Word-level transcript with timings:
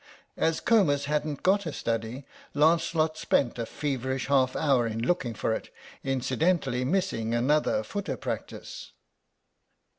As 0.35 0.59
Comus 0.59 1.05
hadn't 1.05 1.43
got 1.43 1.67
a 1.67 1.71
study 1.71 2.25
Lancelot 2.55 3.17
spent 3.19 3.59
a 3.59 3.67
feverish 3.67 4.25
half 4.29 4.55
hour 4.55 4.87
in 4.87 5.05
looking 5.05 5.35
for 5.35 5.53
it, 5.53 5.69
incidentally 6.03 6.83
missing 6.83 7.35
another 7.35 7.83
footer 7.83 8.17
practice. 8.17 8.93